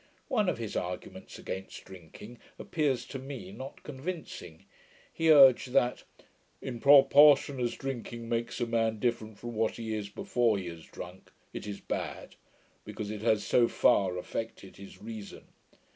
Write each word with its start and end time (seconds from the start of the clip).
One 0.29 0.49
of 0.49 0.57
his 0.57 0.75
arguments 0.75 1.37
against 1.37 1.85
drinking, 1.85 2.39
appears 2.57 3.05
to 3.05 3.19
me 3.19 3.51
not 3.51 3.83
convincing. 3.83 4.65
He 5.13 5.31
urged, 5.31 5.73
that, 5.73 6.05
'in 6.59 6.79
proportion 6.79 7.59
as 7.59 7.75
drinking 7.75 8.27
makes 8.27 8.59
a 8.59 8.65
man 8.65 8.97
different 8.97 9.37
from 9.37 9.53
what 9.53 9.75
he 9.75 9.93
is 9.93 10.09
before 10.09 10.57
he 10.57 10.65
has 10.69 10.85
drunk, 10.87 11.29
it 11.53 11.67
is 11.67 11.79
bad; 11.79 12.33
because 12.83 13.11
it 13.11 13.21
has 13.21 13.43
so 13.45 13.67
far 13.67 14.17
affected 14.17 14.77
his 14.77 14.99
reason'. 14.99 15.49